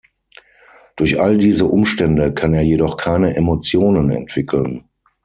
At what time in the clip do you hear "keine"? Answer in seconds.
2.97-3.35